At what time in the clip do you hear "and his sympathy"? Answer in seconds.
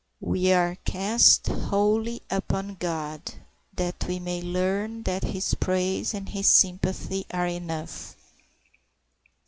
6.15-7.27